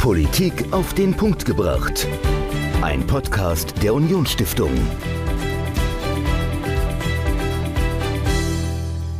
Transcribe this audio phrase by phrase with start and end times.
[0.00, 2.08] Politik auf den Punkt gebracht.
[2.80, 4.70] Ein Podcast der Unionsstiftung.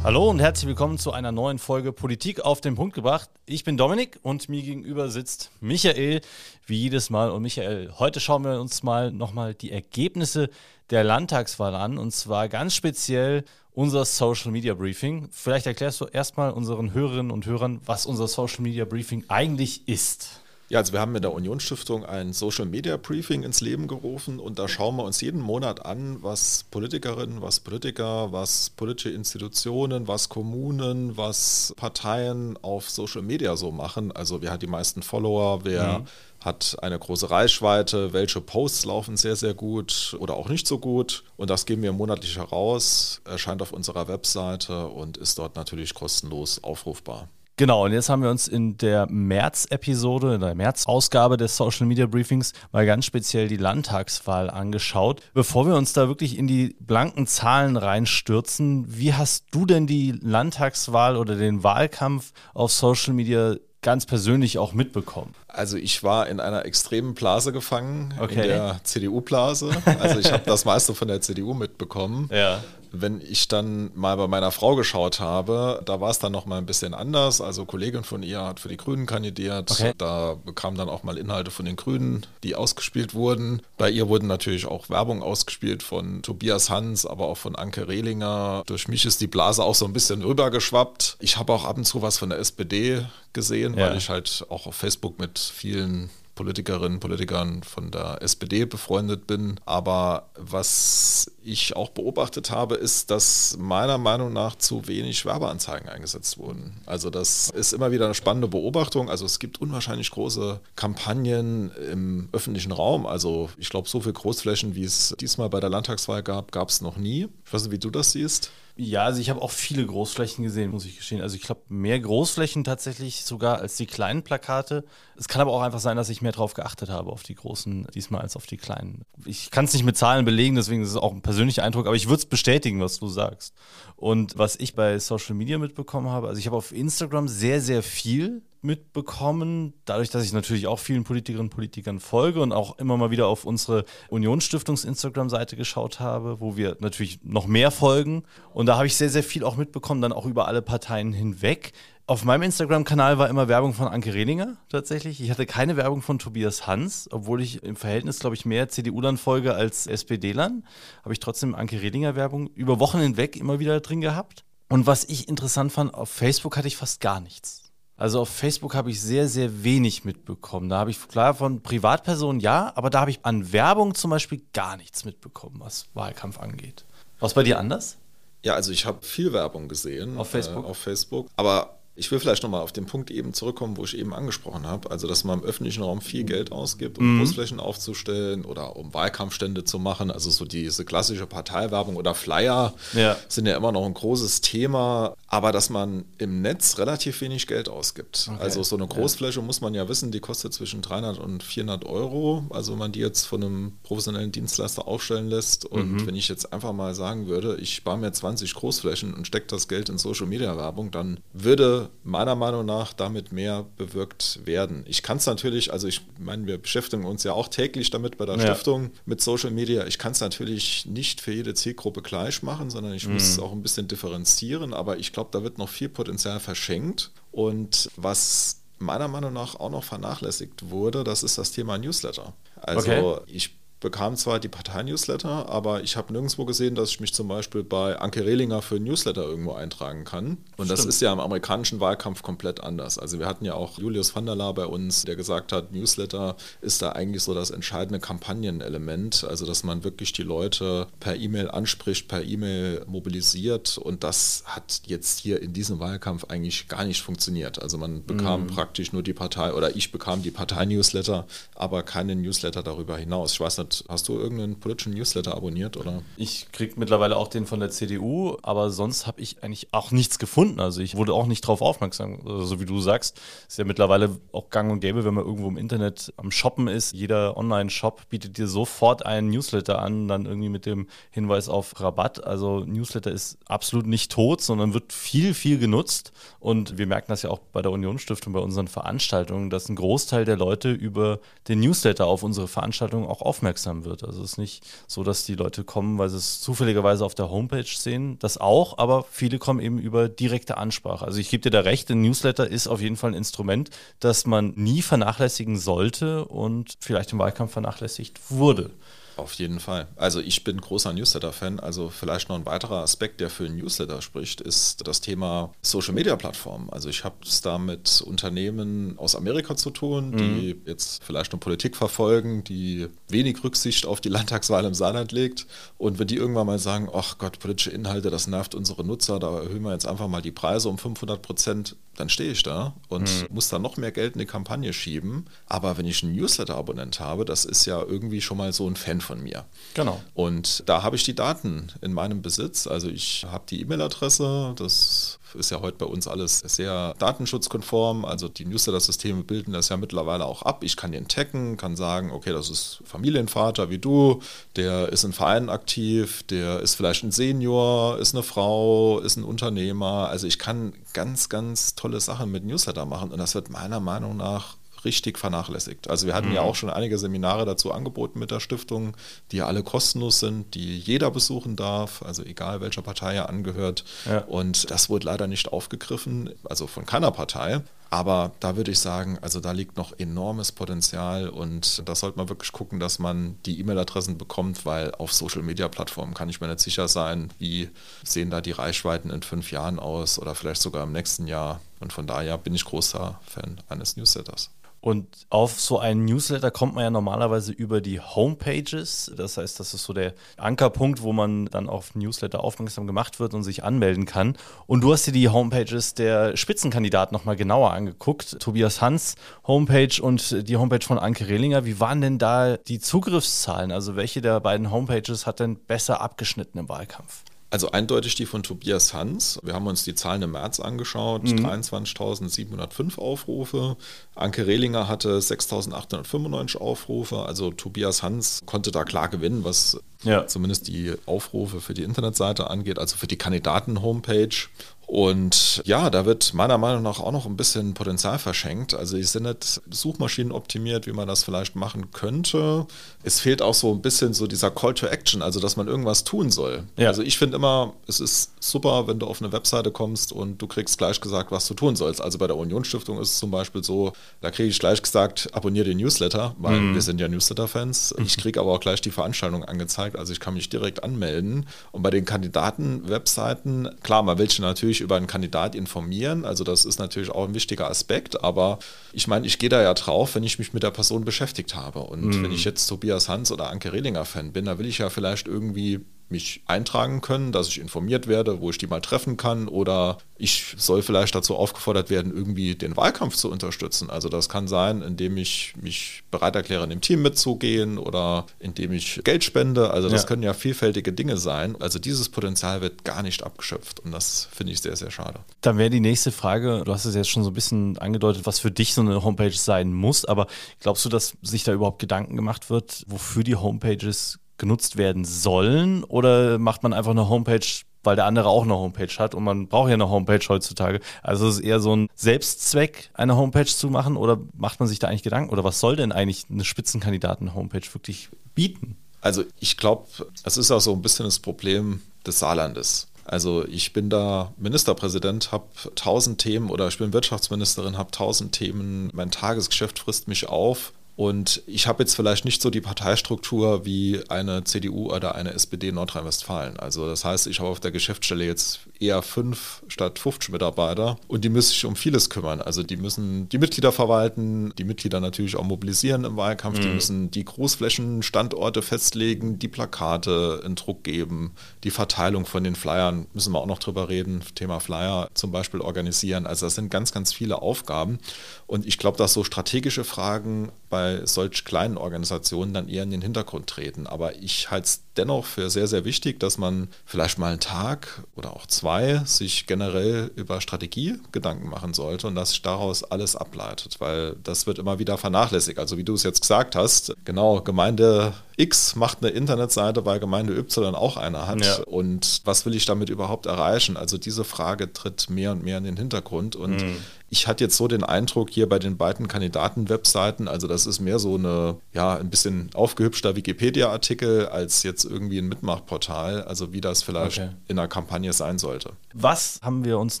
[0.04, 3.28] Hallo und herzlich willkommen zu einer neuen Folge Politik auf den Punkt gebracht.
[3.44, 6.20] Ich bin Dominik und mir gegenüber sitzt Michael,
[6.66, 7.32] wie jedes Mal.
[7.32, 10.48] Und Michael, heute schauen wir uns mal nochmal die Ergebnisse
[10.90, 15.28] der Landtagswahl an und zwar ganz speziell unser Social Media Briefing.
[15.32, 20.40] Vielleicht erklärst du erstmal unseren Hörerinnen und Hörern, was unser Social Media Briefing eigentlich ist.
[20.70, 24.58] Ja, also wir haben mit der Unionsstiftung ein Social Media Briefing ins Leben gerufen und
[24.58, 30.28] da schauen wir uns jeden Monat an, was Politikerinnen, was Politiker, was politische Institutionen, was
[30.28, 34.12] Kommunen, was Parteien auf Social Media so machen.
[34.12, 36.04] Also wer hat die meisten Follower, wer mhm.
[36.44, 41.24] hat eine große Reichweite, welche Posts laufen sehr, sehr gut oder auch nicht so gut.
[41.38, 46.62] Und das geben wir monatlich heraus, erscheint auf unserer Webseite und ist dort natürlich kostenlos
[46.62, 47.30] aufrufbar.
[47.58, 52.06] Genau, und jetzt haben wir uns in der März-Episode, in der März-Ausgabe des Social Media
[52.06, 55.22] Briefings mal ganz speziell die Landtagswahl angeschaut.
[55.34, 60.12] Bevor wir uns da wirklich in die blanken Zahlen reinstürzen, wie hast du denn die
[60.22, 65.34] Landtagswahl oder den Wahlkampf auf Social Media ganz persönlich auch mitbekommen?
[65.48, 68.34] Also ich war in einer extremen Blase gefangen, okay.
[68.34, 69.70] in der CDU-Blase.
[69.98, 72.28] Also ich habe das meiste von der CDU mitbekommen.
[72.32, 72.62] Ja.
[72.92, 76.58] Wenn ich dann mal bei meiner Frau geschaut habe, da war es dann noch mal
[76.58, 77.40] ein bisschen anders.
[77.40, 79.70] Also Kollegin von ihr hat für die Grünen kandidiert.
[79.70, 79.92] Okay.
[79.98, 83.62] Da bekamen dann auch mal Inhalte von den Grünen, die ausgespielt wurden.
[83.76, 88.62] Bei ihr wurden natürlich auch Werbung ausgespielt von Tobias Hans, aber auch von Anke Rehlinger.
[88.66, 91.16] Durch mich ist die Blase auch so ein bisschen rübergeschwappt.
[91.20, 93.88] Ich habe auch ab und zu was von der SPD gesehen, ja.
[93.88, 99.58] weil ich halt auch auf Facebook mit vielen Politikerinnen, Politikern von der SPD befreundet bin.
[99.66, 106.38] Aber was ich auch beobachtet habe, ist, dass meiner Meinung nach zu wenig Werbeanzeigen eingesetzt
[106.38, 106.80] wurden.
[106.86, 109.10] Also das ist immer wieder eine spannende Beobachtung.
[109.10, 113.04] Also es gibt unwahrscheinlich große Kampagnen im öffentlichen Raum.
[113.04, 116.80] Also ich glaube, so viele Großflächen, wie es diesmal bei der Landtagswahl gab, gab es
[116.80, 117.26] noch nie.
[117.46, 118.52] Ich weiß nicht, wie du das siehst.
[118.80, 121.20] Ja, also ich habe auch viele Großflächen gesehen, muss ich gestehen.
[121.20, 124.84] Also ich glaube, mehr Großflächen tatsächlich sogar als die kleinen Plakate.
[125.16, 127.88] Es kann aber auch einfach sein, dass ich mehr drauf geachtet habe, auf die großen
[127.92, 129.02] diesmal als auf die kleinen.
[129.24, 131.96] Ich kann es nicht mit Zahlen belegen, deswegen ist es auch ein persönlicher Eindruck, aber
[131.96, 133.52] ich würde es bestätigen, was du sagst.
[133.96, 137.82] Und was ich bei Social Media mitbekommen habe, also ich habe auf Instagram sehr, sehr
[137.82, 142.96] viel mitbekommen, dadurch, dass ich natürlich auch vielen Politikerinnen und Politikern folge und auch immer
[142.96, 148.24] mal wieder auf unsere Unionsstiftungs-Instagram-Seite geschaut habe, wo wir natürlich noch mehr folgen.
[148.52, 151.72] Und da habe ich sehr, sehr viel auch mitbekommen, dann auch über alle Parteien hinweg.
[152.06, 155.20] Auf meinem Instagram-Kanal war immer Werbung von Anke Rehlinger tatsächlich.
[155.20, 159.18] Ich hatte keine Werbung von Tobias Hans, obwohl ich im Verhältnis, glaube ich, mehr CDU-Lern
[159.18, 160.64] folge als SPD-Lern.
[161.02, 164.44] Habe ich trotzdem Anke Rehlinger-Werbung über Wochen hinweg immer wieder drin gehabt.
[164.70, 167.67] Und was ich interessant fand, auf Facebook hatte ich fast gar nichts.
[167.98, 170.68] Also auf Facebook habe ich sehr, sehr wenig mitbekommen.
[170.68, 174.40] Da habe ich klar von Privatpersonen ja, aber da habe ich an Werbung zum Beispiel
[174.52, 176.84] gar nichts mitbekommen, was Wahlkampf angeht.
[177.18, 177.96] Was bei dir anders?
[178.44, 180.16] Ja, also ich habe viel Werbung gesehen.
[180.16, 180.64] Auf Facebook?
[180.64, 181.26] Äh, auf Facebook.
[181.34, 184.88] Aber ich will vielleicht nochmal auf den Punkt eben zurückkommen, wo ich eben angesprochen habe.
[184.90, 187.18] Also, dass man im öffentlichen Raum viel Geld ausgibt, um mhm.
[187.18, 190.12] Großflächen aufzustellen oder um Wahlkampfstände zu machen.
[190.12, 193.16] Also, so diese klassische Parteiwerbung oder Flyer ja.
[193.26, 195.16] sind ja immer noch ein großes Thema.
[195.26, 198.28] Aber dass man im Netz relativ wenig Geld ausgibt.
[198.32, 198.42] Okay.
[198.42, 199.44] Also, so eine Großfläche ja.
[199.44, 202.46] muss man ja wissen, die kostet zwischen 300 und 400 Euro.
[202.50, 205.64] Also, wenn man die jetzt von einem professionellen Dienstleister aufstellen lässt.
[205.64, 206.06] Und mhm.
[206.06, 209.66] wenn ich jetzt einfach mal sagen würde, ich spare mir 20 Großflächen und stecke das
[209.66, 214.84] Geld in Social Media Werbung, dann würde meiner Meinung nach damit mehr bewirkt werden.
[214.88, 218.26] Ich kann es natürlich, also ich meine, wir beschäftigen uns ja auch täglich damit bei
[218.26, 218.42] der ja.
[218.54, 219.86] Stiftung mit Social Media.
[219.86, 223.14] Ich kann es natürlich nicht für jede Zielgruppe gleich machen, sondern ich mhm.
[223.14, 224.72] muss es auch ein bisschen differenzieren.
[224.74, 227.10] Aber ich glaube, da wird noch viel Potenzial verschenkt.
[227.32, 232.32] Und was meiner Meinung nach auch noch vernachlässigt wurde, das ist das Thema Newsletter.
[232.56, 233.22] Also okay.
[233.26, 237.62] ich bekam zwar die Partei-Newsletter, aber ich habe nirgendwo gesehen, dass ich mich zum Beispiel
[237.62, 240.38] bei Anke Rehlinger für Newsletter irgendwo eintragen kann.
[240.56, 240.70] Und Stimmt.
[240.70, 242.98] das ist ja im amerikanischen Wahlkampf komplett anders.
[242.98, 246.36] Also wir hatten ja auch Julius van der Laar bei uns, der gesagt hat, Newsletter
[246.60, 249.24] ist da eigentlich so das entscheidende Kampagnenelement.
[249.28, 253.78] Also dass man wirklich die Leute per E-Mail anspricht, per E-Mail mobilisiert.
[253.78, 257.62] Und das hat jetzt hier in diesem Wahlkampf eigentlich gar nicht funktioniert.
[257.62, 258.46] Also man bekam mhm.
[258.48, 263.32] praktisch nur die Partei oder ich bekam die Partei-Newsletter, aber keine Newsletter darüber hinaus.
[263.32, 263.84] Ich weiß nicht, wird.
[263.88, 266.02] Hast du irgendeinen politischen Newsletter abonniert oder?
[266.16, 270.18] Ich kriege mittlerweile auch den von der CDU, aber sonst habe ich eigentlich auch nichts
[270.18, 270.60] gefunden.
[270.60, 272.18] Also ich wurde auch nicht drauf aufmerksam.
[272.24, 275.48] Also so wie du sagst, ist ja mittlerweile auch gang und gäbe, wenn man irgendwo
[275.48, 276.92] im Internet am Shoppen ist.
[276.92, 282.24] Jeder Online-Shop bietet dir sofort einen Newsletter an, dann irgendwie mit dem Hinweis auf Rabatt.
[282.24, 286.12] Also Newsletter ist absolut nicht tot, sondern wird viel, viel genutzt.
[286.40, 290.24] Und wir merken das ja auch bei der Unionsstiftung, bei unseren Veranstaltungen, dass ein Großteil
[290.24, 294.04] der Leute über den Newsletter auf unsere Veranstaltungen auch aufmerksam wird.
[294.04, 297.30] Also es ist nicht so, dass die Leute kommen, weil sie es zufälligerweise auf der
[297.30, 298.18] Homepage sehen.
[298.18, 301.04] Das auch, aber viele kommen eben über direkte Ansprache.
[301.04, 303.70] Also ich gebe dir da recht, ein Newsletter ist auf jeden Fall ein Instrument,
[304.00, 308.70] das man nie vernachlässigen sollte und vielleicht im Wahlkampf vernachlässigt wurde.
[309.18, 309.88] Auf jeden Fall.
[309.96, 311.58] Also ich bin großer Newsletter-Fan.
[311.58, 316.70] Also vielleicht noch ein weiterer Aspekt, der für Newsletter spricht, ist das Thema Social-Media-Plattformen.
[316.70, 320.62] Also ich habe es da mit Unternehmen aus Amerika zu tun, die mhm.
[320.66, 325.46] jetzt vielleicht noch Politik verfolgen, die wenig Rücksicht auf die Landtagswahl im Saarland legt.
[325.78, 329.40] Und wenn die irgendwann mal sagen, ach Gott, politische Inhalte, das nervt unsere Nutzer, da
[329.40, 333.02] erhöhen wir jetzt einfach mal die Preise um 500 Prozent, dann stehe ich da und
[333.02, 333.34] mhm.
[333.34, 335.26] muss da noch mehr Geld in die Kampagne schieben.
[335.46, 339.00] Aber wenn ich einen Newsletter-Abonnent habe, das ist ja irgendwie schon mal so ein Fan
[339.08, 339.46] von mir.
[339.74, 340.00] Genau.
[340.14, 342.66] Und da habe ich die Daten in meinem Besitz.
[342.66, 348.04] Also ich habe die E-Mail-Adresse, das ist ja heute bei uns alles sehr datenschutzkonform.
[348.04, 350.62] Also die Newsletter-Systeme bilden das ja mittlerweile auch ab.
[350.62, 354.20] Ich kann den taggen, kann sagen, okay, das ist Familienvater wie du,
[354.56, 359.24] der ist in Vereinen aktiv, der ist vielleicht ein Senior, ist eine Frau, ist ein
[359.24, 360.08] Unternehmer.
[360.08, 364.16] Also ich kann ganz, ganz tolle Sachen mit Newsletter machen und das wird meiner Meinung
[364.18, 365.88] nach richtig vernachlässigt.
[365.90, 366.34] Also wir hatten mhm.
[366.34, 368.96] ja auch schon einige Seminare dazu angeboten mit der Stiftung,
[369.32, 373.84] die ja alle kostenlos sind, die jeder besuchen darf, also egal welcher Partei er angehört.
[374.06, 374.20] Ja.
[374.20, 377.62] Und das wurde leider nicht aufgegriffen, also von keiner Partei.
[377.90, 382.28] Aber da würde ich sagen, also da liegt noch enormes Potenzial und da sollte man
[382.28, 386.86] wirklich gucken, dass man die E-Mail-Adressen bekommt, weil auf Social-Media-Plattformen kann ich mir nicht sicher
[386.86, 387.70] sein, wie
[388.04, 391.60] sehen da die Reichweiten in fünf Jahren aus oder vielleicht sogar im nächsten Jahr.
[391.80, 394.50] Und von daher bin ich großer Fan eines Newsletters.
[394.80, 399.12] Und auf so einen Newsletter kommt man ja normalerweise über die Homepages.
[399.16, 403.34] Das heißt, das ist so der Ankerpunkt, wo man dann auf Newsletter aufmerksam gemacht wird
[403.34, 404.36] und sich anmelden kann.
[404.66, 408.38] Und du hast dir die Homepages der Spitzenkandidaten nochmal genauer angeguckt.
[408.38, 409.16] Tobias Hans
[409.46, 411.64] Homepage und die Homepage von Anke Rehlinger.
[411.64, 413.72] Wie waren denn da die Zugriffszahlen?
[413.72, 417.24] Also welche der beiden Homepages hat denn besser abgeschnitten im Wahlkampf?
[417.50, 419.40] Also eindeutig die von Tobias Hans.
[419.42, 421.22] Wir haben uns die Zahlen im März angeschaut.
[421.22, 421.46] Mhm.
[421.46, 423.76] 23.705 Aufrufe.
[424.14, 427.20] Anke Rehlinger hatte 6.895 Aufrufe.
[427.20, 430.26] Also Tobias Hans konnte da klar gewinnen, was ja.
[430.26, 434.48] zumindest die Aufrufe für die Internetseite angeht, also für die Kandidaten-Homepage.
[434.88, 438.72] Und ja, da wird meiner Meinung nach auch noch ein bisschen Potenzial verschenkt.
[438.72, 442.66] Also die sind nicht Suchmaschinen optimiert, wie man das vielleicht machen könnte.
[443.02, 446.04] Es fehlt auch so ein bisschen so dieser Call to Action, also dass man irgendwas
[446.04, 446.62] tun soll.
[446.78, 446.88] Ja.
[446.88, 450.46] Also ich finde immer, es ist super, wenn du auf eine Webseite kommst und du
[450.46, 452.00] kriegst gleich gesagt, was du tun sollst.
[452.00, 453.92] Also bei der Unionsstiftung ist es zum Beispiel so,
[454.22, 456.74] da kriege ich gleich gesagt, abonniere den Newsletter, weil mhm.
[456.74, 457.94] wir sind ja Newsletter-Fans.
[458.02, 461.44] Ich kriege aber auch gleich die Veranstaltung angezeigt, also ich kann mich direkt anmelden.
[461.72, 466.24] Und bei den Kandidaten-Webseiten, klar, man will natürlich natürlich über einen Kandidat informieren.
[466.24, 468.22] Also das ist natürlich auch ein wichtiger Aspekt.
[468.22, 468.58] Aber
[468.92, 471.80] ich meine, ich gehe da ja drauf, wenn ich mich mit der Person beschäftigt habe.
[471.80, 472.24] Und mhm.
[472.24, 475.26] wenn ich jetzt Tobias Hans oder Anke Rehlinger Fan bin, da will ich ja vielleicht
[475.26, 475.80] irgendwie
[476.10, 480.56] mich eintragen können, dass ich informiert werde, wo ich die mal treffen kann oder ich
[480.56, 483.88] soll vielleicht dazu aufgefordert werden, irgendwie den Wahlkampf zu unterstützen.
[483.88, 488.72] Also das kann sein, indem ich mich bereit erkläre, in dem Team mitzugehen oder indem
[488.72, 489.70] ich Geld spende.
[489.70, 490.08] Also das ja.
[490.08, 491.56] können ja vielfältige Dinge sein.
[491.60, 495.20] Also dieses Potenzial wird gar nicht abgeschöpft und das finde ich sehr, sehr schade.
[495.40, 498.40] Dann wäre die nächste Frage, du hast es jetzt schon so ein bisschen angedeutet, was
[498.40, 500.26] für dich so eine Homepage sein muss, aber
[500.60, 505.84] glaubst du, dass sich da überhaupt Gedanken gemacht wird, wofür die Homepages genutzt werden sollen?
[505.84, 507.46] Oder macht man einfach eine Homepage,
[507.84, 510.80] weil der andere auch eine Homepage hat und man braucht ja eine Homepage heutzutage?
[511.02, 514.78] Also ist es eher so ein Selbstzweck, eine Homepage zu machen oder macht man sich
[514.78, 515.30] da eigentlich Gedanken?
[515.30, 518.76] Oder was soll denn eigentlich eine Spitzenkandidaten-Homepage wirklich bieten?
[519.00, 519.86] Also ich glaube,
[520.24, 522.88] es ist auch so ein bisschen das Problem des Saarlandes.
[523.04, 528.90] Also ich bin da Ministerpräsident, habe tausend Themen oder ich bin Wirtschaftsministerin, habe tausend Themen,
[528.92, 534.00] mein Tagesgeschäft frisst mich auf und ich habe jetzt vielleicht nicht so die Parteistruktur wie
[534.08, 536.58] eine CDU oder eine SPD in Nordrhein-Westfalen.
[536.58, 541.24] Also das heißt, ich habe auf der Geschäftsstelle jetzt eher fünf statt 50 Mitarbeiter und
[541.24, 542.40] die müssen sich um vieles kümmern.
[542.40, 546.62] Also die müssen die Mitglieder verwalten, die Mitglieder natürlich auch mobilisieren im Wahlkampf, mhm.
[546.62, 553.06] die müssen die Großflächenstandorte festlegen, die Plakate in Druck geben, die Verteilung von den Flyern,
[553.14, 556.26] müssen wir auch noch drüber reden, Thema Flyer zum Beispiel organisieren.
[556.26, 558.00] Also das sind ganz, ganz viele Aufgaben
[558.48, 563.02] und ich glaube, dass so strategische Fragen bei solch kleinen Organisationen dann eher in den
[563.02, 563.86] Hintergrund treten.
[563.86, 568.02] Aber ich halte es dennoch für sehr, sehr wichtig, dass man vielleicht mal einen Tag
[568.16, 573.16] oder auch zwei sich generell über Strategie Gedanken machen sollte und dass sich daraus alles
[573.16, 575.58] ableitet, weil das wird immer wieder vernachlässigt.
[575.58, 580.36] Also wie du es jetzt gesagt hast, genau, Gemeinde X macht eine Internetseite, weil Gemeinde
[580.36, 581.44] Y auch eine hat.
[581.44, 581.62] Ja.
[581.64, 583.76] Und was will ich damit überhaupt erreichen?
[583.76, 586.76] Also diese Frage tritt mehr und mehr in den Hintergrund und mhm.
[587.10, 590.98] Ich hatte jetzt so den Eindruck hier bei den beiden Kandidaten-Webseiten, also das ist mehr
[590.98, 596.82] so eine, ja, ein bisschen aufgehübschter Wikipedia-Artikel als jetzt irgendwie ein Mitmachportal, also wie das
[596.82, 597.30] vielleicht okay.
[597.46, 598.72] in einer Kampagne sein sollte.
[599.00, 600.00] Was haben wir uns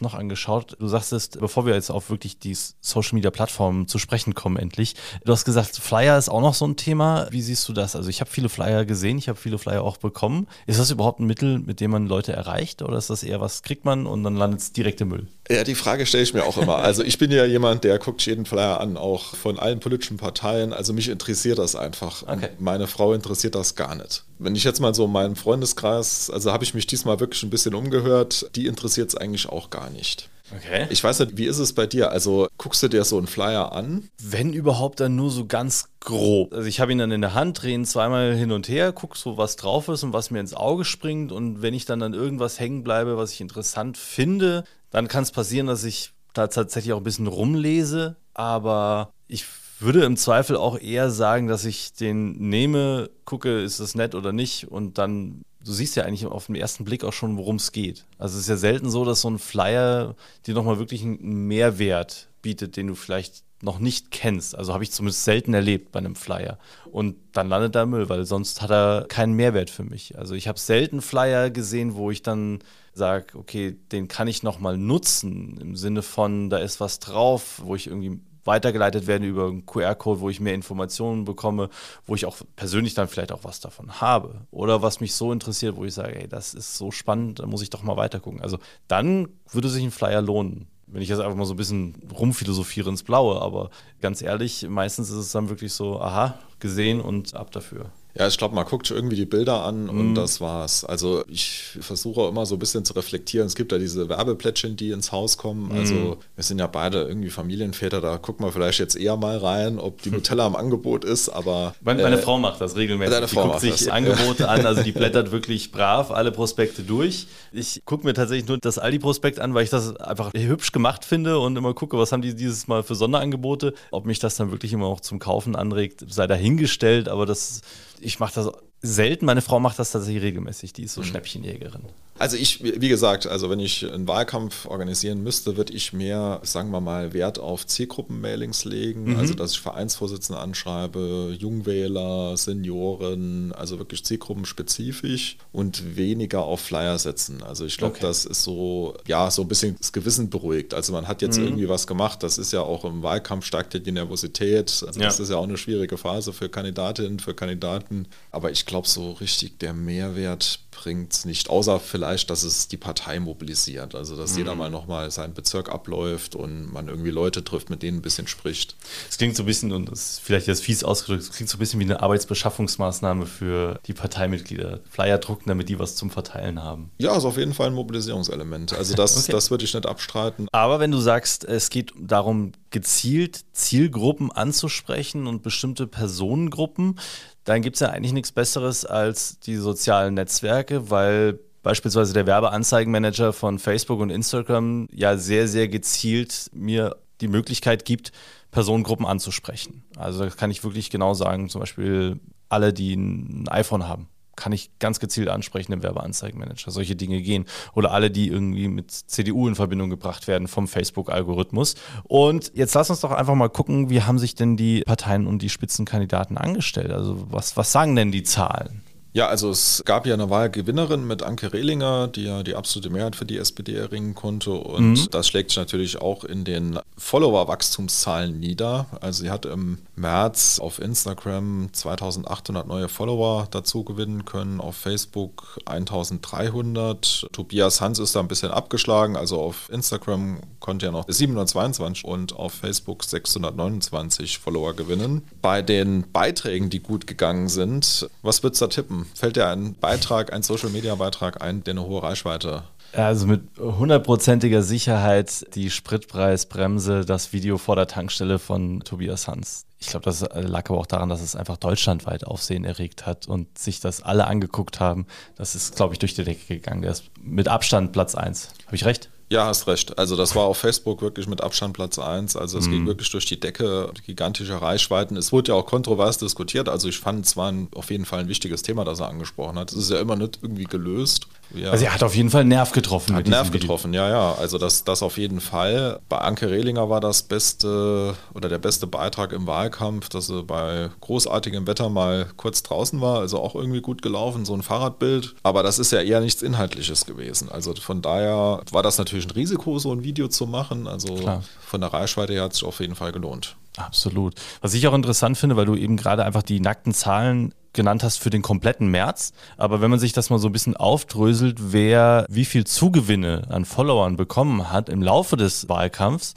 [0.00, 0.76] noch angeschaut?
[0.80, 5.44] Du sagtest, bevor wir jetzt auf wirklich die Social-Media-Plattformen zu sprechen kommen, endlich, du hast
[5.44, 7.28] gesagt, Flyer ist auch noch so ein Thema.
[7.30, 7.94] Wie siehst du das?
[7.94, 10.48] Also ich habe viele Flyer gesehen, ich habe viele Flyer auch bekommen.
[10.66, 13.62] Ist das überhaupt ein Mittel, mit dem man Leute erreicht oder ist das eher was
[13.62, 15.28] kriegt man und dann landet es direkt im Müll?
[15.48, 16.76] Ja, die Frage stelle ich mir auch immer.
[16.76, 20.72] Also ich bin ja jemand, der guckt jeden Flyer an, auch von allen politischen Parteien.
[20.72, 22.24] Also mich interessiert das einfach.
[22.24, 22.50] Okay.
[22.58, 24.24] meine Frau interessiert das gar nicht.
[24.38, 27.50] Wenn ich jetzt mal so in meinem Freundeskreis, also habe ich mich diesmal wirklich ein
[27.50, 30.28] bisschen umgehört, die interessiert es eigentlich auch gar nicht.
[30.54, 30.86] Okay.
[30.90, 32.10] Ich weiß nicht, wie ist es bei dir?
[32.10, 34.08] Also guckst du dir so einen Flyer an?
[34.22, 36.54] Wenn überhaupt, dann nur so ganz grob.
[36.54, 39.18] Also ich habe ihn dann in der Hand, drehe ihn zweimal hin und her, gucke
[39.18, 41.32] so, was drauf ist und was mir ins Auge springt.
[41.32, 45.32] Und wenn ich dann an irgendwas hängen bleibe, was ich interessant finde, dann kann es
[45.32, 48.16] passieren, dass ich da tatsächlich auch ein bisschen rumlese.
[48.32, 49.44] Aber ich
[49.80, 54.32] würde im Zweifel auch eher sagen, dass ich den nehme, gucke, ist es nett oder
[54.32, 57.72] nicht und dann du siehst ja eigentlich auf den ersten Blick auch schon, worum es
[57.72, 58.06] geht.
[58.16, 60.14] Also es ist ja selten so, dass so ein Flyer
[60.46, 64.56] dir nochmal wirklich einen Mehrwert bietet, den du vielleicht noch nicht kennst.
[64.56, 66.58] Also habe ich zumindest selten erlebt bei einem Flyer.
[66.90, 70.16] Und dann landet da Müll, weil sonst hat er keinen Mehrwert für mich.
[70.16, 72.60] Also ich habe selten Flyer gesehen, wo ich dann
[72.94, 77.74] sage, okay, den kann ich nochmal nutzen, im Sinne von, da ist was drauf, wo
[77.74, 81.70] ich irgendwie weitergeleitet werden über einen QR-Code, wo ich mehr Informationen bekomme,
[82.04, 84.46] wo ich auch persönlich dann vielleicht auch was davon habe.
[84.50, 87.62] Oder was mich so interessiert, wo ich sage, ey, das ist so spannend, da muss
[87.62, 88.40] ich doch mal weitergucken.
[88.40, 90.66] Also dann würde sich ein Flyer lohnen.
[90.88, 95.10] Wenn ich jetzt einfach mal so ein bisschen rumphilosophiere ins Blaue, aber ganz ehrlich, meistens
[95.10, 97.92] ist es dann wirklich so, aha, gesehen und ab dafür.
[98.18, 100.00] Ja, ich glaube, man guckt irgendwie die Bilder an mhm.
[100.00, 100.84] und das war's.
[100.84, 103.46] Also ich versuche immer so ein bisschen zu reflektieren.
[103.46, 105.68] Es gibt ja diese Werbeplättchen, die ins Haus kommen.
[105.68, 105.78] Mhm.
[105.78, 109.78] Also wir sind ja beide irgendwie Familienväter, da gucken wir vielleicht jetzt eher mal rein,
[109.78, 111.74] ob die Nutella im Angebot ist, aber...
[111.80, 113.14] Meine, meine äh, Frau macht das regelmäßig.
[113.14, 113.88] Deine die Frau guckt sich das.
[113.88, 117.28] Angebote an, also die blättert wirklich brav alle Prospekte durch.
[117.52, 121.38] Ich gucke mir tatsächlich nur das Aldi-Prospekt an, weil ich das einfach hübsch gemacht finde
[121.38, 123.74] und immer gucke, was haben die dieses Mal für Sonderangebote.
[123.92, 127.60] Ob mich das dann wirklich immer auch zum Kaufen anregt, sei dahingestellt, aber das
[128.00, 129.26] ich mache das selten.
[129.26, 130.72] Meine Frau macht das tatsächlich regelmäßig.
[130.72, 131.06] Die ist so mhm.
[131.06, 131.82] Schnäppchenjägerin.
[132.18, 136.70] Also ich, wie gesagt, also wenn ich einen Wahlkampf organisieren müsste, würde ich mehr, sagen
[136.70, 139.12] wir mal, Wert auf Zielgruppenmailings legen.
[139.12, 139.16] Mhm.
[139.16, 147.42] Also dass ich Vereinsvorsitzende anschreibe, Jungwähler, Senioren, also wirklich zielgruppenspezifisch und weniger auf Flyer setzen.
[147.44, 148.06] Also ich glaube, okay.
[148.06, 150.74] das ist so, ja, so ein bisschen das Gewissen beruhigt.
[150.74, 151.44] Also man hat jetzt mhm.
[151.44, 152.24] irgendwie was gemacht.
[152.24, 154.82] Das ist ja auch im Wahlkampf steigt die Nervosität.
[154.84, 155.06] Also ja.
[155.06, 158.06] das ist ja auch eine schwierige Phase für Kandidatinnen, für Kandidaten.
[158.32, 162.76] Aber ich glaube, so richtig der Mehrwert bringt es nicht, außer vielleicht, dass es die
[162.76, 163.96] Partei mobilisiert.
[163.96, 164.38] Also, dass mhm.
[164.38, 168.28] jeder mal nochmal seinen Bezirk abläuft und man irgendwie Leute trifft, mit denen ein bisschen
[168.28, 168.76] spricht.
[169.08, 171.56] Es klingt so ein bisschen, und das ist vielleicht jetzt fies ausgedrückt, es klingt so
[171.56, 174.80] ein bisschen wie eine Arbeitsbeschaffungsmaßnahme für die Parteimitglieder.
[174.88, 176.90] Flyer drucken, damit die was zum Verteilen haben.
[176.98, 178.74] Ja, ist auf jeden Fall ein Mobilisierungselement.
[178.74, 179.32] Also, das, okay.
[179.32, 180.46] das würde ich nicht abstreiten.
[180.52, 187.00] Aber wenn du sagst, es geht darum, gezielt Zielgruppen anzusprechen und bestimmte Personengruppen,
[187.48, 193.32] dann gibt es ja eigentlich nichts Besseres als die sozialen Netzwerke, weil beispielsweise der Werbeanzeigenmanager
[193.32, 198.12] von Facebook und Instagram ja sehr, sehr gezielt mir die Möglichkeit gibt,
[198.50, 199.82] Personengruppen anzusprechen.
[199.96, 204.52] Also das kann ich wirklich genau sagen, zum Beispiel alle, die ein iPhone haben kann
[204.52, 206.70] ich ganz gezielt ansprechen im Werbeanzeigenmanager.
[206.70, 207.44] Solche Dinge gehen.
[207.74, 211.74] Oder alle, die irgendwie mit CDU in Verbindung gebracht werden vom Facebook-Algorithmus.
[212.04, 215.42] Und jetzt lass uns doch einfach mal gucken, wie haben sich denn die Parteien und
[215.42, 216.92] die Spitzenkandidaten angestellt?
[216.92, 218.82] Also was, was sagen denn die Zahlen?
[219.12, 223.16] Ja, also es gab ja eine Wahlgewinnerin mit Anke Rehlinger, die ja die absolute Mehrheit
[223.16, 224.52] für die SPD erringen konnte.
[224.52, 225.08] Und mhm.
[225.10, 228.86] das schlägt sich natürlich auch in den Follower-Wachstumszahlen nieder.
[229.00, 235.58] Also sie hat im März auf Instagram 2800 neue Follower dazu gewinnen können, auf Facebook
[235.64, 237.28] 1300.
[237.32, 239.16] Tobias Hans ist da ein bisschen abgeschlagen.
[239.16, 245.22] Also auf Instagram konnte er noch 722 und auf Facebook 629 Follower gewinnen.
[245.40, 249.07] Bei den Beiträgen, die gut gegangen sind, was würdest du da tippen?
[249.14, 255.54] Fällt dir ein Beitrag, ein Social-Media-Beitrag ein, der eine hohe Reichweite Also mit hundertprozentiger Sicherheit
[255.54, 259.66] die Spritpreisbremse, das Video vor der Tankstelle von Tobias Hans.
[259.80, 263.58] Ich glaube, das lag aber auch daran, dass es einfach deutschlandweit Aufsehen erregt hat und
[263.58, 265.06] sich das alle angeguckt haben.
[265.36, 266.82] Das ist, glaube ich, durch die Decke gegangen.
[266.82, 268.50] Der ist mit Abstand Platz 1.
[268.66, 269.08] Habe ich recht?
[269.30, 269.98] Ja, hast recht.
[269.98, 272.36] Also das war auf Facebook wirklich mit Abstand Platz 1.
[272.36, 272.70] Also es mhm.
[272.70, 275.16] ging wirklich durch die Decke, gigantische Reichweiten.
[275.16, 276.68] Es wurde ja auch kontrovers diskutiert.
[276.68, 279.58] Also ich fand es war ein, auf jeden Fall ein wichtiges Thema, das er angesprochen
[279.58, 279.70] hat.
[279.70, 281.26] Es ist ja immer nicht irgendwie gelöst.
[281.54, 281.70] Ja.
[281.70, 283.14] Also er hat auf jeden Fall einen Nerv getroffen.
[283.14, 284.34] Hat Nerv getroffen, ja, ja.
[284.34, 286.00] Also das, das auf jeden Fall.
[286.08, 290.90] Bei Anke Rehlinger war das beste oder der beste Beitrag im Wahlkampf, dass sie bei
[291.00, 293.20] großartigem Wetter mal kurz draußen war.
[293.20, 295.34] Also auch irgendwie gut gelaufen, so ein Fahrradbild.
[295.42, 297.48] Aber das ist ja eher nichts Inhaltliches gewesen.
[297.50, 300.86] Also von daher war das natürlich ein Risiko, so ein Video zu machen.
[300.86, 301.42] Also Klar.
[301.60, 303.56] von der Reichweite her hat es sich auf jeden Fall gelohnt.
[303.78, 304.34] Absolut.
[304.60, 308.18] Was ich auch interessant finde, weil du eben gerade einfach die nackten Zahlen genannt hast
[308.18, 309.32] für den kompletten März.
[309.56, 313.64] Aber wenn man sich das mal so ein bisschen aufdröselt, wer wie viel Zugewinne an
[313.64, 316.34] Followern bekommen hat im Laufe des Wahlkampfs,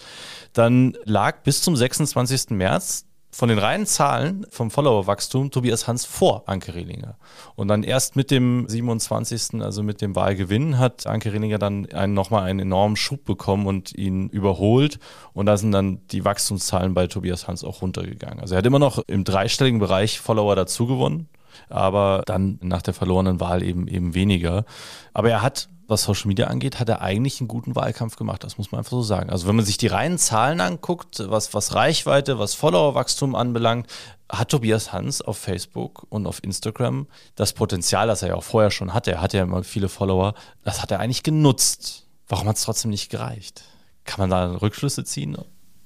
[0.54, 2.52] dann lag bis zum 26.
[2.52, 7.18] März von den reinen Zahlen vom Followerwachstum Tobias Hans vor Anke Rehlinger.
[7.56, 12.14] Und dann erst mit dem 27., also mit dem Wahlgewinn, hat Anke Rehlinger dann einen,
[12.14, 15.00] nochmal einen enormen Schub bekommen und ihn überholt.
[15.34, 18.42] Und da sind dann die Wachstumszahlen bei Tobias Hans auch runtergegangen.
[18.42, 21.30] Also er hat immer noch im dreistelligen Bereich Follower dazugewonnen,
[21.70, 24.66] aber dann nach der verlorenen Wahl eben, eben weniger.
[25.14, 28.44] Aber er hat was Social Media angeht, hat er eigentlich einen guten Wahlkampf gemacht.
[28.44, 29.30] Das muss man einfach so sagen.
[29.30, 33.88] Also wenn man sich die reinen Zahlen anguckt, was, was Reichweite, was Followerwachstum anbelangt,
[34.30, 38.72] hat Tobias Hans auf Facebook und auf Instagram das Potenzial, das er ja auch vorher
[38.72, 42.08] schon hatte, er hatte ja immer viele Follower, das hat er eigentlich genutzt.
[42.28, 43.64] Warum hat es trotzdem nicht gereicht?
[44.06, 45.38] Kann man da Rückschlüsse ziehen?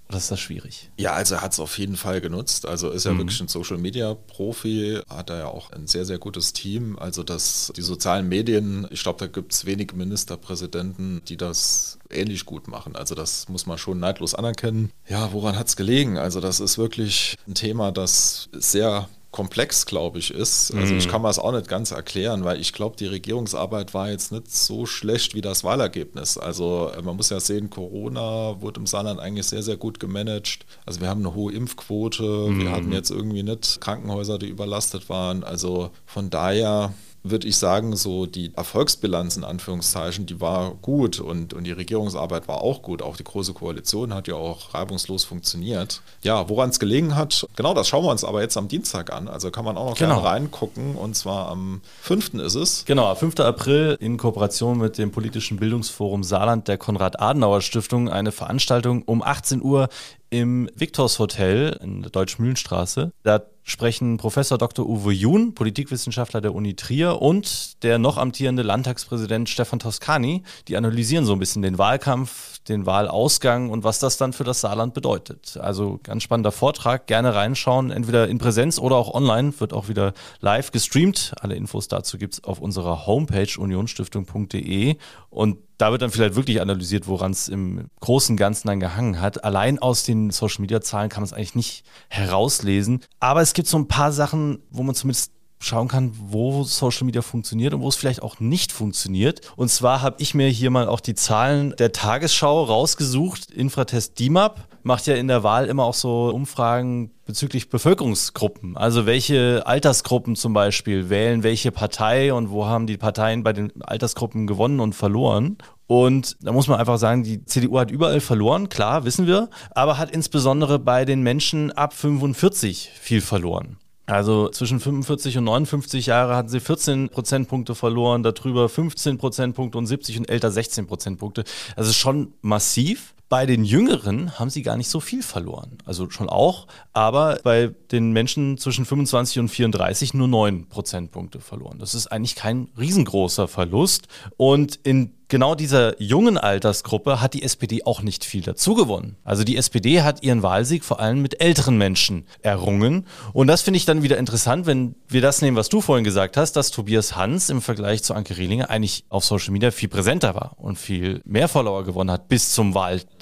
[0.07, 0.91] Oder ist das schwierig?
[0.97, 2.67] Ja, also er hat es auf jeden Fall genutzt.
[2.67, 3.19] Also ist er mhm.
[3.19, 6.97] wirklich ein Social Media Profi, hat er ja auch ein sehr, sehr gutes Team.
[6.99, 12.45] Also dass die sozialen Medien, ich glaube, da gibt es wenige Ministerpräsidenten, die das ähnlich
[12.45, 12.95] gut machen.
[12.95, 14.91] Also das muss man schon neidlos anerkennen.
[15.07, 16.17] Ja, woran hat es gelegen?
[16.17, 20.73] Also das ist wirklich ein Thema, das sehr komplex, glaube ich, ist.
[20.73, 20.99] Also mhm.
[20.99, 24.31] ich kann mir das auch nicht ganz erklären, weil ich glaube, die Regierungsarbeit war jetzt
[24.31, 26.37] nicht so schlecht wie das Wahlergebnis.
[26.37, 30.65] Also äh, man muss ja sehen, Corona wurde im Saarland eigentlich sehr, sehr gut gemanagt.
[30.85, 32.61] Also wir haben eine hohe Impfquote, mhm.
[32.61, 35.43] wir hatten jetzt irgendwie nicht Krankenhäuser, die überlastet waren.
[35.43, 36.93] Also von daher
[37.29, 42.47] würde ich sagen, so die Erfolgsbilanz in Anführungszeichen, die war gut und, und die Regierungsarbeit
[42.47, 43.01] war auch gut.
[43.01, 46.01] Auch die Große Koalition hat ja auch reibungslos funktioniert.
[46.23, 49.27] Ja, woran es gelegen hat, genau das schauen wir uns aber jetzt am Dienstag an.
[49.27, 50.15] Also kann man auch noch genau.
[50.15, 52.35] gerne reingucken und zwar am 5.
[52.35, 52.85] ist es.
[52.85, 53.39] Genau, 5.
[53.39, 59.89] April in Kooperation mit dem politischen Bildungsforum Saarland der Konrad-Adenauer-Stiftung eine Veranstaltung um 18 Uhr
[60.29, 63.11] im Victors Hotel in der Deutsch-Mühlenstraße.
[63.23, 64.87] Da sprechen Professor Dr.
[64.87, 70.43] Uwe Jun, Politikwissenschaftler der Uni Trier, und der noch amtierende Landtagspräsident Stefan Toscani.
[70.67, 74.61] Die analysieren so ein bisschen den Wahlkampf, den Wahlausgang und was das dann für das
[74.61, 75.57] Saarland bedeutet.
[75.57, 80.13] Also ganz spannender Vortrag, gerne reinschauen, entweder in Präsenz oder auch online, wird auch wieder
[80.41, 81.33] live gestreamt.
[81.39, 84.97] Alle Infos dazu gibt es auf unserer Homepage unionstiftung.de
[85.29, 89.43] und da wird dann vielleicht wirklich analysiert, woran es im großen Ganzen dann gehangen hat.
[89.43, 93.01] Allein aus den Social Media Zahlen kann man es eigentlich nicht herauslesen.
[93.19, 97.21] Aber es gibt so ein paar Sachen, wo man zumindest schauen kann, wo Social Media
[97.21, 99.41] funktioniert und wo es vielleicht auch nicht funktioniert.
[99.55, 103.51] Und zwar habe ich mir hier mal auch die Zahlen der Tagesschau rausgesucht.
[103.51, 108.77] Infratest DIMAP macht ja in der Wahl immer auch so Umfragen bezüglich Bevölkerungsgruppen.
[108.77, 113.81] Also welche Altersgruppen zum Beispiel wählen welche Partei und wo haben die Parteien bei den
[113.81, 115.57] Altersgruppen gewonnen und verloren.
[115.87, 119.97] Und da muss man einfach sagen, die CDU hat überall verloren, klar, wissen wir, aber
[119.97, 123.77] hat insbesondere bei den Menschen ab 45 viel verloren.
[124.05, 129.87] Also zwischen 45 und 59 Jahre hatten sie 14 Prozentpunkte verloren, darüber 15 Prozentpunkte und
[129.87, 131.43] 70 und älter 16 Prozentpunkte.
[131.75, 133.15] Also schon massiv.
[133.27, 135.79] Bei den Jüngeren haben sie gar nicht so viel verloren.
[135.85, 141.79] Also schon auch, aber bei den Menschen zwischen 25 und 34 nur 9 Prozentpunkte verloren.
[141.79, 144.07] Das ist eigentlich kein riesengroßer Verlust.
[144.37, 149.17] Und in genau dieser jungen Altersgruppe hat die SPD auch nicht viel dazu gewonnen.
[149.23, 153.07] Also die SPD hat ihren Wahlsieg vor allem mit älteren Menschen errungen.
[153.33, 156.37] Und das finde ich dann wieder interessant, wenn wir das nehmen, was du vorhin gesagt
[156.37, 160.35] hast, dass Tobias Hans im Vergleich zu Anke Rehlinger eigentlich auf Social Media viel präsenter
[160.35, 163.14] war und viel mehr Follower gewonnen hat bis zum Wahltag.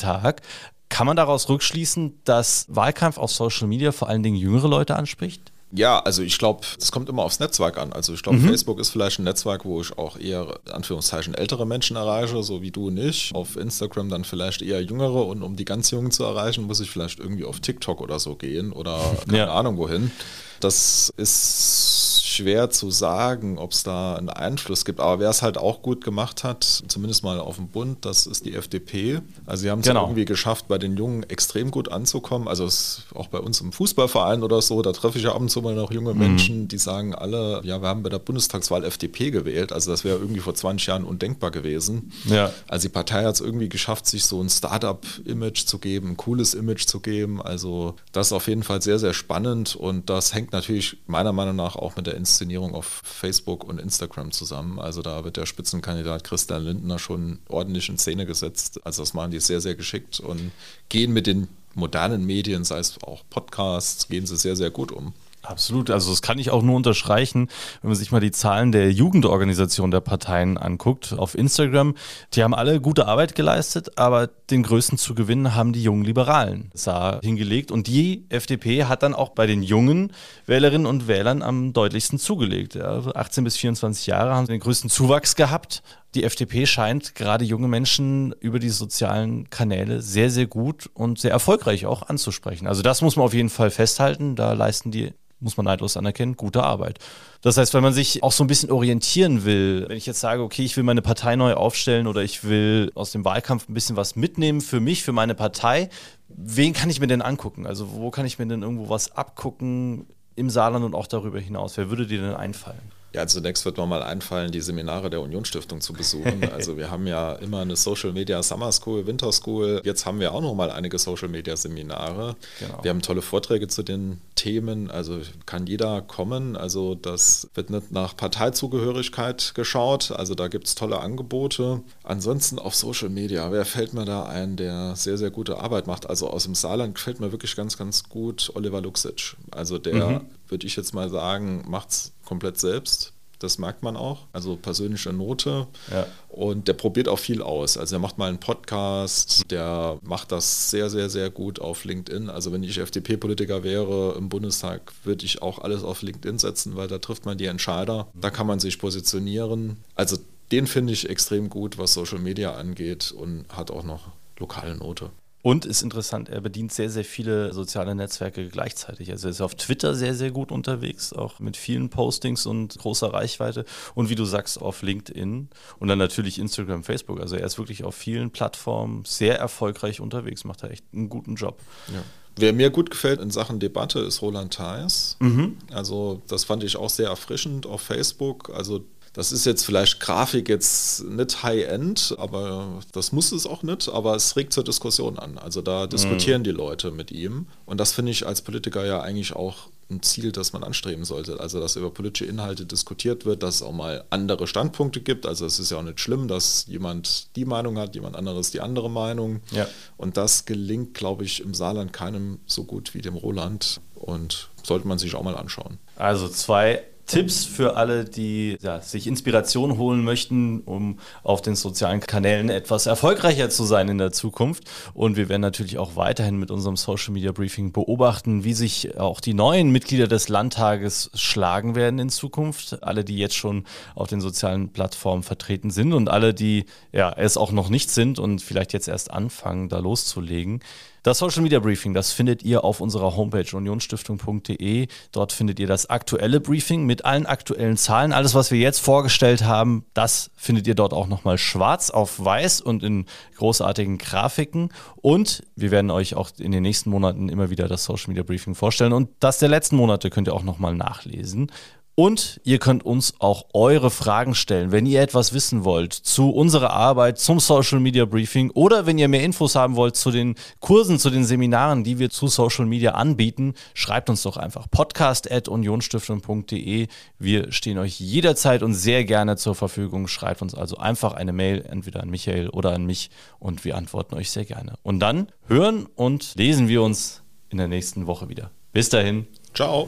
[0.89, 5.51] Kann man daraus rückschließen, dass Wahlkampf auf Social Media vor allen Dingen jüngere Leute anspricht?
[5.75, 7.93] Ja, also ich glaube, es kommt immer aufs Netzwerk an.
[7.93, 8.47] Also ich glaube, mhm.
[8.47, 12.69] Facebook ist vielleicht ein Netzwerk, wo ich auch eher, Anführungszeichen, ältere Menschen erreiche, so wie
[12.69, 13.31] du und ich.
[13.33, 16.91] Auf Instagram dann vielleicht eher jüngere und um die ganz Jungen zu erreichen, muss ich
[16.91, 19.53] vielleicht irgendwie auf TikTok oder so gehen oder keine ja.
[19.53, 20.11] Ahnung wohin.
[20.59, 24.99] Das ist schwer zu sagen, ob es da einen Einfluss gibt.
[24.99, 28.45] Aber wer es halt auch gut gemacht hat, zumindest mal auf dem Bund, das ist
[28.45, 29.21] die FDP.
[29.45, 30.03] Also sie haben es genau.
[30.03, 32.47] irgendwie geschafft, bei den Jungen extrem gut anzukommen.
[32.47, 32.67] Also
[33.15, 35.75] auch bei uns im Fußballverein oder so, da treffe ich ja ab und zu mal
[35.75, 36.19] noch junge mhm.
[36.19, 39.71] Menschen, die sagen alle, ja, wir haben bei der Bundestagswahl FDP gewählt.
[39.71, 42.11] Also das wäre irgendwie vor 20 Jahren undenkbar gewesen.
[42.25, 42.51] Ja.
[42.67, 46.53] Also die Partei hat es irgendwie geschafft, sich so ein Startup-Image zu geben, ein cooles
[46.53, 47.41] Image zu geben.
[47.41, 51.55] Also das ist auf jeden Fall sehr, sehr spannend und das hängt natürlich meiner Meinung
[51.55, 54.79] nach auch mit der Inszenierung auf Facebook und Instagram zusammen.
[54.79, 58.79] Also da wird der Spitzenkandidat Christian Lindner schon ordentlich in Szene gesetzt.
[58.85, 60.51] Also das machen die sehr, sehr geschickt und
[60.87, 65.13] gehen mit den modernen Medien, sei es auch Podcasts, gehen sie sehr, sehr gut um.
[65.43, 67.49] Absolut, also das kann ich auch nur unterstreichen,
[67.81, 71.95] wenn man sich mal die Zahlen der Jugendorganisation der Parteien anguckt auf Instagram.
[72.33, 76.71] Die haben alle gute Arbeit geleistet, aber den größten zu gewinnen haben die jungen Liberalen
[76.85, 77.71] da hingelegt.
[77.71, 80.13] Und die FDP hat dann auch bei den jungen
[80.45, 82.75] Wählerinnen und Wählern am deutlichsten zugelegt.
[82.75, 85.83] Ja, 18 bis 24 Jahre haben sie den größten Zuwachs gehabt.
[86.15, 91.31] Die FDP scheint gerade junge Menschen über die sozialen Kanäle sehr, sehr gut und sehr
[91.31, 92.67] erfolgreich auch anzusprechen.
[92.67, 94.35] Also das muss man auf jeden Fall festhalten.
[94.35, 96.99] Da leisten die muss man neidlos anerkennen, gute Arbeit.
[97.41, 100.41] Das heißt, wenn man sich auch so ein bisschen orientieren will, wenn ich jetzt sage,
[100.41, 103.97] okay, ich will meine Partei neu aufstellen oder ich will aus dem Wahlkampf ein bisschen
[103.97, 105.89] was mitnehmen für mich, für meine Partei,
[106.29, 107.67] wen kann ich mir denn angucken?
[107.67, 111.77] Also wo kann ich mir denn irgendwo was abgucken im Saarland und auch darüber hinaus?
[111.77, 113.02] Wer würde dir denn einfallen?
[113.13, 116.41] Ja, zunächst wird mir mal einfallen, die Seminare der Unionsstiftung zu besuchen.
[116.53, 119.81] Also wir haben ja immer eine Social Media Summer School, Winter School.
[119.83, 122.35] Jetzt haben wir auch noch mal einige Social Media Seminare.
[122.59, 122.83] Genau.
[122.83, 124.91] Wir haben tolle Vorträge zu den Themen.
[124.91, 126.55] Also kann jeder kommen.
[126.55, 130.11] Also das wird nicht nach Parteizugehörigkeit geschaut.
[130.11, 131.81] Also da gibt es tolle Angebote.
[132.03, 136.09] Ansonsten auf Social Media, wer fällt mir da ein, der sehr, sehr gute Arbeit macht?
[136.09, 139.35] Also aus dem Saarland gefällt mir wirklich ganz, ganz gut Oliver Luxic.
[139.51, 140.21] Also der, mhm.
[140.47, 143.13] würde ich jetzt mal sagen, macht es komplett selbst.
[143.37, 144.25] Das merkt man auch.
[144.31, 145.67] Also persönliche Note.
[145.91, 146.07] Ja.
[146.29, 147.77] Und der probiert auch viel aus.
[147.77, 152.29] Also er macht mal einen Podcast, der macht das sehr, sehr, sehr gut auf LinkedIn.
[152.29, 156.87] Also wenn ich FDP-Politiker wäre im Bundestag, würde ich auch alles auf LinkedIn setzen, weil
[156.87, 158.07] da trifft man die Entscheider.
[158.15, 159.77] Da kann man sich positionieren.
[159.93, 160.17] Also
[160.51, 165.11] den finde ich extrem gut, was Social Media angeht und hat auch noch lokale Note.
[165.43, 169.11] Und ist interessant, er bedient sehr, sehr viele soziale Netzwerke gleichzeitig.
[169.11, 173.13] Also er ist auf Twitter sehr, sehr gut unterwegs, auch mit vielen Postings und großer
[173.13, 173.65] Reichweite.
[173.93, 177.19] Und wie du sagst, auf LinkedIn und dann natürlich Instagram, Facebook.
[177.19, 181.35] Also er ist wirklich auf vielen Plattformen sehr erfolgreich unterwegs, macht er echt einen guten
[181.35, 181.59] Job.
[181.93, 182.03] Ja.
[182.35, 185.17] Wer mir gut gefällt in Sachen Debatte ist Roland Theis.
[185.19, 185.57] Mhm.
[185.71, 188.49] Also das fand ich auch sehr erfrischend auf Facebook.
[188.55, 193.87] Also das ist jetzt vielleicht Grafik jetzt nicht High-End, aber das muss es auch nicht,
[193.87, 195.37] aber es regt zur Diskussion an.
[195.37, 196.45] Also da diskutieren mhm.
[196.45, 197.45] die Leute mit ihm.
[197.67, 201.39] Und das finde ich als Politiker ja eigentlich auch ein Ziel, das man anstreben sollte.
[201.39, 205.25] Also, dass über politische Inhalte diskutiert wird, dass es auch mal andere Standpunkte gibt.
[205.25, 208.61] Also, es ist ja auch nicht schlimm, dass jemand die Meinung hat, jemand anderes die
[208.61, 209.41] andere Meinung.
[209.51, 209.67] Ja.
[209.97, 213.81] Und das gelingt, glaube ich, im Saarland keinem so gut wie dem Roland.
[213.95, 215.77] Und sollte man sich auch mal anschauen.
[215.95, 221.99] Also zwei Tipps für alle, die ja, sich Inspiration holen möchten, um auf den sozialen
[221.99, 224.63] Kanälen etwas erfolgreicher zu sein in der Zukunft.
[224.93, 229.19] Und wir werden natürlich auch weiterhin mit unserem Social Media Briefing beobachten, wie sich auch
[229.19, 232.83] die neuen Mitglieder des Landtages schlagen werden in Zukunft.
[232.83, 237.37] Alle, die jetzt schon auf den sozialen Plattformen vertreten sind und alle, die ja es
[237.37, 240.61] auch noch nicht sind und vielleicht jetzt erst anfangen, da loszulegen.
[241.03, 244.87] Das Social Media Briefing, das findet ihr auf unserer Homepage unionstiftung.de.
[245.11, 248.13] Dort findet ihr das aktuelle Briefing mit allen aktuellen Zahlen.
[248.13, 252.61] Alles, was wir jetzt vorgestellt haben, das findet ihr dort auch nochmal schwarz auf weiß
[252.61, 254.69] und in großartigen Grafiken.
[254.95, 258.55] Und wir werden euch auch in den nächsten Monaten immer wieder das Social Media Briefing
[258.55, 258.93] vorstellen.
[258.93, 261.51] Und das der letzten Monate könnt ihr auch nochmal nachlesen.
[261.95, 266.71] Und ihr könnt uns auch eure Fragen stellen, wenn ihr etwas wissen wollt zu unserer
[266.71, 270.97] Arbeit, zum Social Media Briefing oder wenn ihr mehr Infos haben wollt zu den Kursen,
[270.97, 276.87] zu den Seminaren, die wir zu Social Media anbieten, schreibt uns doch einfach podcast.unionstiftung.de.
[277.19, 280.07] Wir stehen euch jederzeit und sehr gerne zur Verfügung.
[280.07, 284.15] Schreibt uns also einfach eine Mail, entweder an Michael oder an mich und wir antworten
[284.15, 284.79] euch sehr gerne.
[284.81, 288.49] Und dann hören und lesen wir uns in der nächsten Woche wieder.
[288.71, 289.27] Bis dahin.
[289.53, 289.87] Ciao.